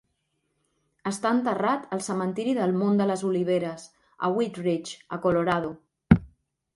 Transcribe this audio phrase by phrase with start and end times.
[1.09, 3.83] Està enterrat al cementiri del Mont de les Oliveres,
[4.25, 5.71] a Wheat Ridge,a Colorado